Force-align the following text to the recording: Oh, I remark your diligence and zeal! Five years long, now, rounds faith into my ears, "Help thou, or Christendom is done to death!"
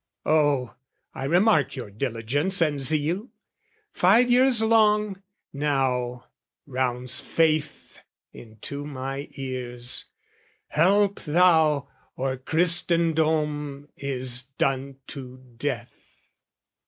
Oh, 0.25 0.73
I 1.13 1.25
remark 1.25 1.75
your 1.75 1.91
diligence 1.91 2.59
and 2.59 2.79
zeal! 2.79 3.29
Five 3.93 4.31
years 4.31 4.63
long, 4.63 5.21
now, 5.53 6.25
rounds 6.65 7.19
faith 7.19 7.99
into 8.33 8.83
my 8.83 9.27
ears, 9.33 10.05
"Help 10.69 11.19
thou, 11.21 11.87
or 12.15 12.35
Christendom 12.37 13.89
is 13.95 14.41
done 14.57 14.97
to 15.09 15.37
death!" 15.57 15.93